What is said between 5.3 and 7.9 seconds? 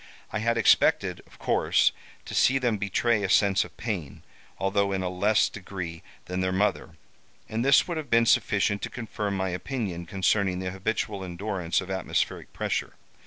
degree than their mother, and this